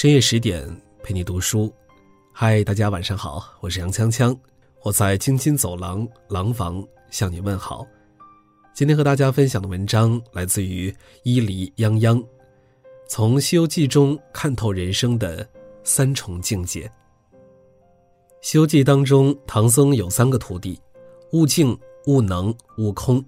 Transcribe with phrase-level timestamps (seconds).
[0.00, 0.66] 深夜十点
[1.02, 1.70] 陪你读书，
[2.32, 4.34] 嗨，大家晚上好，我是杨锵锵，
[4.82, 7.86] 我在京津走廊廊坊向你问好。
[8.72, 10.90] 今天和大家分享的文章来自于
[11.22, 12.24] 伊犁泱泱，
[13.10, 15.46] 从《西游记》中看透人生的
[15.84, 16.86] 三重境界。
[18.40, 20.80] 《西游记》当中，唐僧有三个徒弟：
[21.32, 23.22] 悟净、悟能、悟空。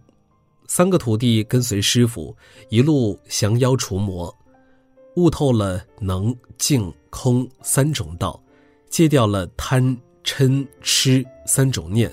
[0.69, 2.35] 三个徒弟跟随师傅
[2.71, 4.35] 一路降妖除魔。
[5.17, 8.43] 悟透了能、静、空三种道，
[8.89, 12.11] 戒掉了贪、嗔、痴三种念，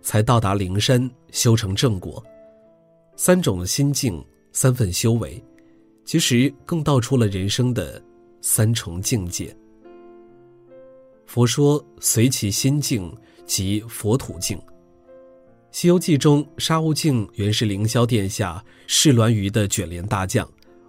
[0.00, 2.22] 才到达灵山修成正果。
[3.16, 5.42] 三种心境，三份修为，
[6.04, 8.00] 其实更道出了人生的
[8.40, 9.54] 三重境界。
[11.26, 13.12] 佛说随其心境
[13.44, 14.56] 即佛土境。
[15.72, 20.48] 《西游记》中，沙悟净原是凌霄殿下释鸾鱼的卷帘大将。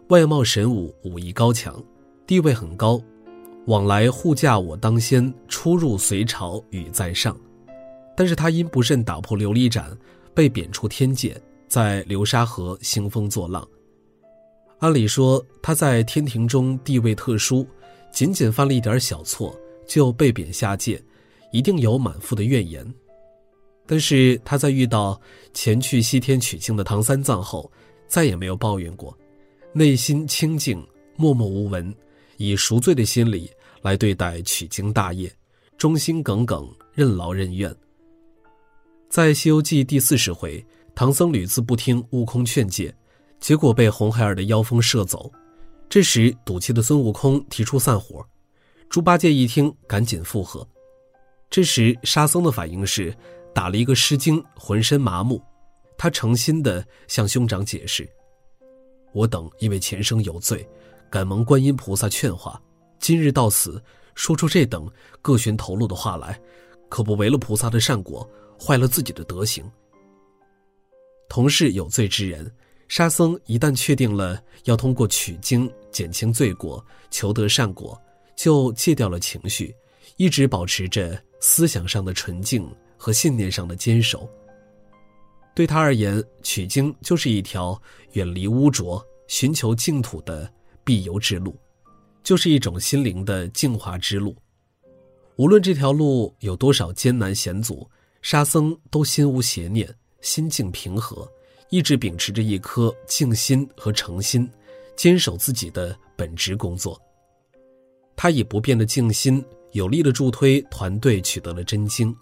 [0.10, 1.84] 外貌神武，武艺高强，
[2.26, 2.98] 地位很高，
[3.66, 7.38] 往来护驾我当先，出入隋朝与在上。
[8.16, 9.98] 但是他因不慎打破琉璃盏，
[10.34, 13.68] 被贬出天界，在流沙河兴风作浪。
[14.80, 17.68] 按理说他在天庭中地位特殊，
[18.10, 19.54] 仅仅犯了一点小错
[19.86, 21.04] 就被贬下界，
[21.52, 22.86] 一定有满腹的怨言。
[23.86, 25.20] 但是他在遇到
[25.54, 27.70] 前去西天取经的唐三藏后，
[28.08, 29.14] 再也没有抱怨过。
[29.78, 30.84] 内心清净，
[31.18, 31.96] 默默无闻，
[32.38, 33.48] 以赎罪的心理
[33.84, 35.32] 来对待取经大业，
[35.78, 37.72] 忠心耿耿，任劳任怨。
[39.08, 42.92] 在《西游记》第四十回，唐僧屡次不听悟空劝诫，
[43.40, 45.32] 结果被红孩儿的妖风射走。
[45.88, 48.28] 这时，赌气的孙悟空提出散伙，
[48.90, 50.68] 猪八戒一听，赶紧附和。
[51.52, 53.16] 这时，沙僧的反应是
[53.54, 55.40] 打了一个失惊，浑身麻木。
[56.00, 58.10] 他诚心的向兄长解释。
[59.14, 60.68] 我等因为前生有罪，
[61.10, 62.62] 赶蒙观音菩萨劝化，
[63.00, 63.82] 今日到此，
[64.16, 64.90] 说出这等
[65.22, 66.40] 各寻头路的话来，
[66.90, 69.64] 可不违了菩萨的善果，坏了自己的德行。
[71.30, 72.50] 同是有罪之人，
[72.88, 78.00] 沙僧一旦确定了要通过取经减轻罪过、求得善果，
[78.36, 79.76] 就戒掉了情绪，
[80.16, 84.30] 一直保持着思想上的纯净和信念上的坚守。
[85.58, 87.82] 对他而言，取经就是一条
[88.12, 90.48] 远离污浊、寻求净土的
[90.84, 91.60] 必由之路，
[92.22, 94.36] 就是一种心灵的净化之路。
[95.36, 97.90] 无论这条路有多少艰难险阻，
[98.22, 99.92] 沙僧都心无邪念，
[100.22, 101.28] 心境平和，
[101.72, 104.48] 一直秉持着一颗静心和诚心，
[104.96, 107.02] 坚守自己的本职工作。
[108.16, 112.14] 他以不变的静心，有力的助推团队取得了真经。《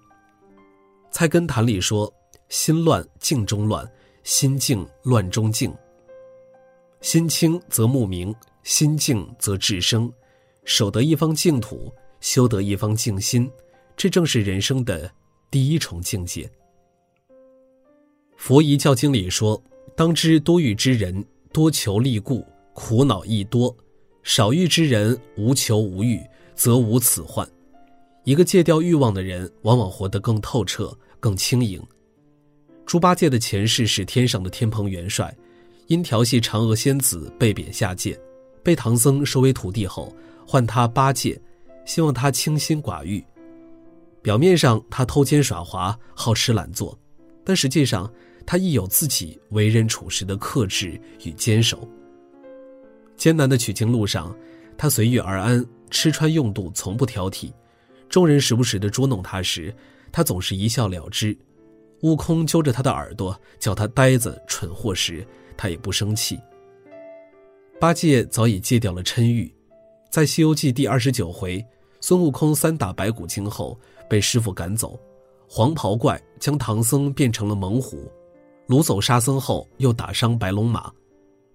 [1.12, 2.10] 菜根谭》里说。
[2.50, 3.90] 心乱静中乱，
[4.24, 5.74] 心静乱中静。
[7.02, 8.34] 心清则目明，
[8.64, 10.12] 心静则智生。
[10.64, 13.52] 守得一方净土，修得一方静心，
[13.96, 15.12] 这正是人生的
[15.52, 16.50] 第一重境界。
[18.36, 19.62] 佛遗教经里说
[19.96, 21.24] ：“当知多欲之人，
[21.54, 23.76] 多求利故，苦恼亦多；
[24.24, 26.20] 少欲之人，无求无欲，
[26.56, 27.48] 则无此患。”
[28.24, 31.80] 一个戒掉欲望的人，往往活得更透彻、更轻盈。
[32.86, 35.36] 猪八戒的前世是天上的天蓬元帅，
[35.88, 38.20] 因调戏嫦娥仙子被贬下界，
[38.64, 40.16] 被唐僧收为徒弟后，
[40.46, 41.40] 唤他八戒，
[41.84, 43.24] 希望他清心寡欲。
[44.22, 46.98] 表面上他偷奸耍滑、好吃懒做，
[47.44, 48.12] 但实际上
[48.46, 51.88] 他亦有自己为人处事的克制与坚守。
[53.18, 54.36] 艰难的取经路上，
[54.78, 57.52] 他随遇而安，吃穿用度从不挑剔。
[58.10, 59.76] 众人时不时的捉弄他时，
[60.12, 61.36] 他总是一笑了之。
[62.02, 65.26] 悟空揪着他的耳朵，叫他呆子、蠢货时，
[65.58, 66.40] 他也不生气。
[67.80, 69.54] 八戒早已戒掉了嗔欲，
[70.10, 71.66] 在《西游记》第二十九回，
[72.00, 73.80] 孙悟空三打白骨精后
[74.10, 75.00] 被师傅赶走，
[75.48, 78.12] 黄袍怪将唐僧变成了猛虎，
[78.68, 80.92] 掳走沙僧后又打伤白龙马，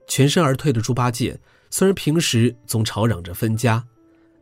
[0.09, 1.39] 全身而退的猪八戒
[1.71, 3.83] 虽然平时总吵嚷着分家，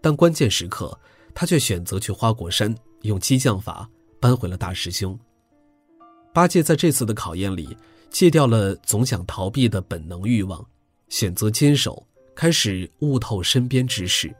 [0.00, 0.98] 但关键时刻
[1.34, 3.88] 他却选择去花果山用激将法
[4.18, 5.18] 扳回了大师兄。
[6.32, 7.76] 八戒在这次的考验里，
[8.10, 10.64] 戒掉了总想逃避的本能欲望，
[11.08, 14.32] 选择坚守，开始悟透身边之事。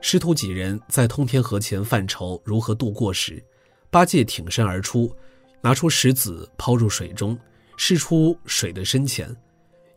[0.00, 3.40] 师徒几人在通天河前犯愁如何度过时，
[3.88, 5.14] 八戒挺身而出，
[5.60, 7.38] 拿出石子抛入水中，
[7.76, 9.34] 试出水的深浅，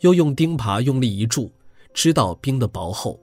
[0.02, 1.52] 又用钉耙用力一注，
[1.92, 3.20] 知道冰的薄厚，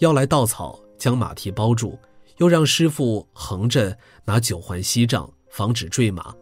[0.00, 1.96] 要来稻草将马蹄包住，
[2.38, 5.32] 又让师傅横着拿九环锡杖。
[5.50, 6.34] 防止坠马。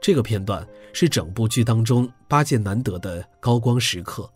[0.00, 4.30] 这个片段是整部剧当中八戒难得的高光时刻。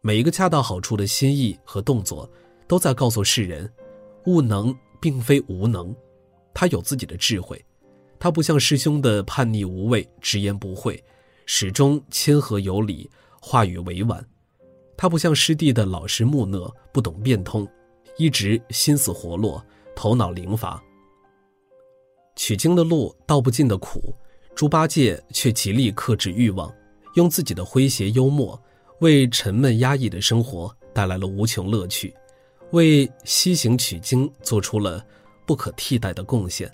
[0.00, 2.28] 每一个恰到好处的心意和动作，
[2.66, 3.70] 都在告诉世人：
[4.26, 5.94] 悟能并非无能，
[6.52, 7.62] 他有自己的智慧。
[8.18, 11.02] 他不像师兄的叛逆无畏、直言不讳，
[11.44, 14.20] 始终谦和有礼，话语委婉；
[14.96, 17.68] 他不像师弟的老实木讷，不懂变通，
[18.16, 19.64] 一直心思活络，
[19.94, 20.82] 头脑灵乏。
[22.36, 24.14] 取经的路道不尽的苦，
[24.54, 26.72] 猪八戒却极力克制欲望，
[27.14, 28.60] 用自己的诙谐幽默，
[29.00, 32.14] 为沉闷压抑的生活带来了无穷乐趣，
[32.70, 35.04] 为西行取经做出了
[35.46, 36.72] 不可替代的贡献。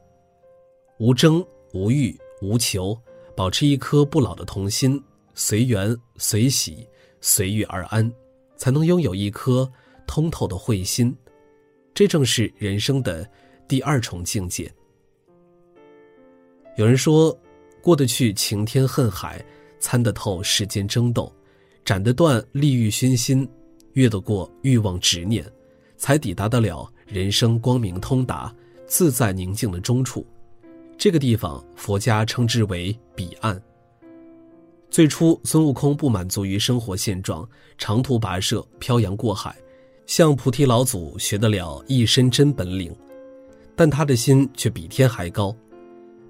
[0.99, 2.97] 无争无欲无求，
[3.37, 5.03] 保持一颗不老的童心，
[5.35, 6.87] 随缘随喜
[7.21, 8.11] 随遇而安，
[8.57, 9.71] 才能拥有一颗
[10.07, 11.17] 通透的慧心。
[11.95, 13.29] 这正是人生的
[13.67, 14.73] 第二重境界。
[16.79, 17.37] 有人说，
[17.83, 19.45] 过得去晴天恨海，
[19.81, 21.31] 参得透世间争斗，
[21.85, 23.47] 斩得断利欲熏心，
[23.95, 25.45] 越得过欲望执念，
[25.97, 28.55] 才抵达得了人生光明通达、
[28.87, 30.25] 自在宁静的中处。
[30.97, 33.61] 这个地方，佛家称之为彼岸。
[34.89, 37.45] 最初，孙悟空不满足于生活现状，
[37.77, 39.53] 长途跋涉，漂洋过海，
[40.07, 42.95] 向菩提老祖学得了一身真本领，
[43.75, 45.53] 但他的心却比天还高。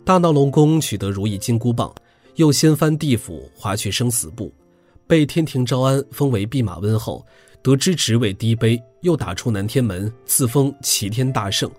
[0.09, 1.95] 大闹龙宫取得如意金箍棒，
[2.37, 4.51] 又掀翻地府划去生死簿，
[5.07, 7.23] 被天庭招安封为弼马温后，
[7.63, 11.71] 得知职位低卑，又打出南天门自封齐天大圣。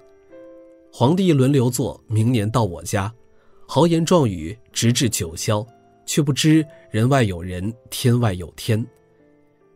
[0.93, 3.11] 皇帝轮流坐，明年到我家，
[3.67, 5.65] 豪言壮语直至九霄，
[6.05, 8.85] 却不知人外有人，天外有天，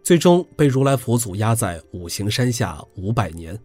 [0.04, 3.60] 最终被如来佛祖压在五行山下五百年。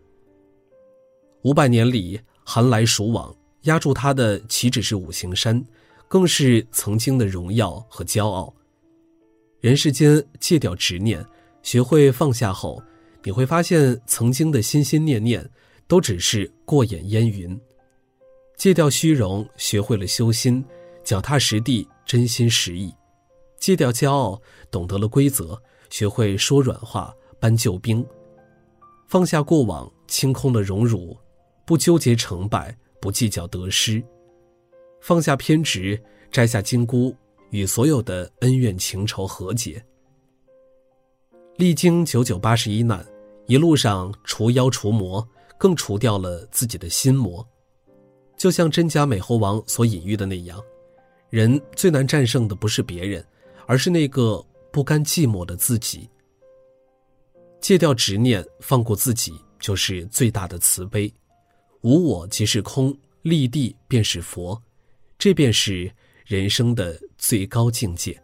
[1.43, 3.37] 五百年里，寒来暑往。
[3.62, 5.64] 压住他的岂止是五行山，
[6.06, 8.52] 更是曾经的荣耀和骄傲。
[9.60, 11.25] 人世间戒掉执念，
[11.62, 12.81] 学会放下后，
[13.25, 15.49] 你会发现曾经的心心念念
[15.87, 17.58] 都只是过眼烟云。
[18.56, 20.64] 戒掉虚荣，学会了修心，
[21.04, 22.90] 脚踏实地，真心实意；
[23.58, 24.40] 戒掉骄傲，
[24.70, 28.04] 懂得了规则，学会说软话，搬救兵。
[29.08, 31.16] 放下过往，清空了荣辱，
[31.64, 32.76] 不纠结成败。
[33.00, 34.02] 不计较得失，
[35.00, 36.00] 放下偏执，
[36.30, 37.14] 摘下金箍，
[37.50, 39.84] 与所有的恩怨情仇和解。
[41.56, 43.04] 历经九九八十一难，
[43.46, 45.26] 一路上除妖除魔，
[45.58, 47.46] 更除掉了自己的心魔。
[48.36, 50.62] 就像真假美猴王所隐喻的那样，
[51.30, 53.24] 人最难战胜的不是别人，
[53.66, 56.08] 而是那个不甘寂寞的自己。
[57.60, 61.12] 戒掉执念，放过自己，就是最大的慈悲。
[61.82, 64.60] 无我即是空，立地便是佛，
[65.16, 65.90] 这便是
[66.26, 68.20] 人生的最高境界。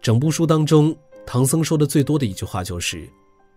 [0.00, 0.96] 整部书当中，
[1.26, 3.08] 唐僧说的最多的一句话就是：“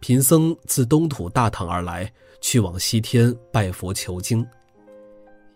[0.02, 2.12] 贫僧自东土大唐而来，
[2.42, 4.46] 去往西天拜佛求经。”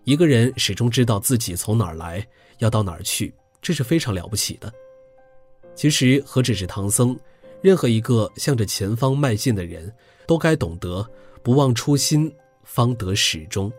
[0.05, 2.23] 一个人始终知道自己从哪儿来，
[2.59, 4.71] 要到哪儿去，这是非常了不起的。
[5.73, 7.17] 其实何止是唐僧，
[7.61, 9.91] 任何一个向着前方迈进的人，
[10.27, 11.09] 都该懂得
[11.41, 12.31] 不忘初心。
[12.63, 13.71] 方得始终。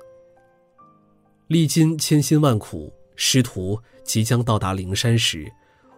[1.48, 5.50] 历经千辛万苦，师徒即将到达灵山时，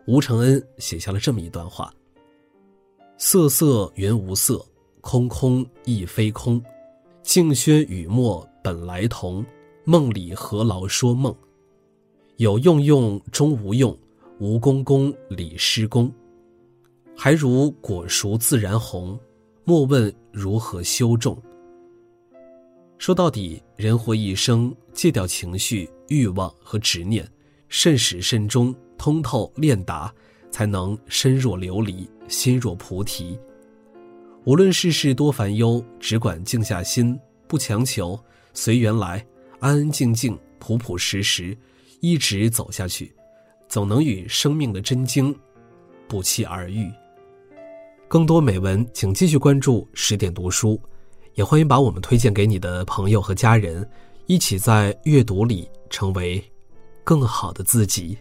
[0.07, 1.93] 吴承恩写下了这么一段话
[3.17, 4.65] ：“色色原无色，
[5.01, 6.63] 空空亦非空。
[7.23, 9.45] 静轩雨墨本来同，
[9.85, 11.35] 梦里何劳说梦？
[12.37, 13.97] 有用用终无用，
[14.39, 16.13] 无功功理失功。
[17.17, 19.19] 还如果熟自然红，
[19.65, 21.41] 莫问如何修种。”
[22.99, 27.29] 说到底，人活一生，戒掉情绪、欲望和执念，
[27.69, 30.13] 慎始慎终，通透练达，
[30.51, 33.39] 才能身若琉璃，心若菩提。
[34.45, 38.19] 无论世事多烦忧，只管静下心，不强求，
[38.55, 39.25] 随缘来，
[39.61, 41.57] 安安静静，朴朴实实，
[42.01, 43.15] 一直走下去，
[43.69, 45.37] 总能与生命的真经
[46.09, 46.91] 不期而遇。
[48.09, 50.81] 更多美文，请继续关注十点读书。
[51.37, 53.87] 也欢迎把我们推荐给你的朋友和家人，
[54.25, 56.43] 一起在阅读里成为
[57.05, 58.17] 更好的自己。